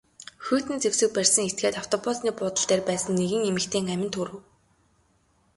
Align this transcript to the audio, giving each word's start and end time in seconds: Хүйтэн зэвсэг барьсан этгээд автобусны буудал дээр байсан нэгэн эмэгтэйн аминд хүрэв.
Хүйтэн 0.45 0.77
зэвсэг 0.83 1.09
барьсан 1.15 1.43
этгээд 1.49 1.79
автобусны 1.81 2.29
буудал 2.37 2.65
дээр 2.67 2.81
байсан 2.89 3.11
нэгэн 3.19 3.41
эмэгтэйн 3.49 3.91
аминд 3.93 4.13
хүрэв. 4.17 4.37